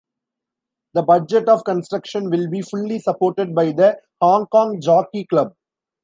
[0.95, 5.53] The budget of construction will be fully supported by the Hong Kong Jockey Club.